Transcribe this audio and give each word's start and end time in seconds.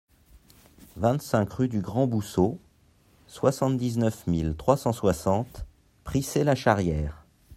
vingt-cinq 0.97 1.53
rue 1.53 1.67
du 1.67 1.79
Grand 1.79 2.07
Bousseau, 2.07 2.59
soixante-dix-neuf 3.27 4.25
mille 4.25 4.55
trois 4.57 4.75
cent 4.75 4.93
soixante 4.93 5.67
Prissé-la-Charrière 6.05 7.23